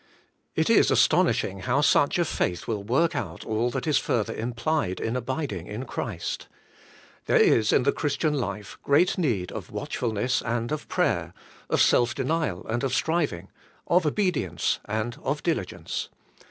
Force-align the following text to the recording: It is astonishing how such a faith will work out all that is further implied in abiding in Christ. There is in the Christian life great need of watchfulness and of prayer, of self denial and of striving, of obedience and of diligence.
It 0.55 0.67
is 0.67 0.89
astonishing 0.89 1.59
how 1.59 1.81
such 1.81 2.17
a 2.17 2.25
faith 2.25 2.67
will 2.67 2.81
work 2.81 3.15
out 3.15 3.45
all 3.45 3.69
that 3.69 3.85
is 3.85 3.99
further 3.99 4.33
implied 4.33 4.99
in 4.99 5.15
abiding 5.15 5.67
in 5.67 5.85
Christ. 5.85 6.47
There 7.27 7.37
is 7.39 7.71
in 7.71 7.83
the 7.83 7.91
Christian 7.91 8.33
life 8.33 8.79
great 8.81 9.19
need 9.19 9.51
of 9.51 9.69
watchfulness 9.69 10.41
and 10.41 10.71
of 10.71 10.87
prayer, 10.87 11.35
of 11.69 11.81
self 11.83 12.15
denial 12.15 12.65
and 12.65 12.83
of 12.83 12.95
striving, 12.95 13.49
of 13.85 14.07
obedience 14.07 14.79
and 14.85 15.19
of 15.21 15.43
diligence. 15.43 16.09